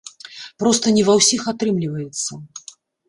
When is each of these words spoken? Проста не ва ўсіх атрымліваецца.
Проста 0.61 0.93
не 0.95 1.03
ва 1.09 1.13
ўсіх 1.19 1.41
атрымліваецца. 1.53 2.31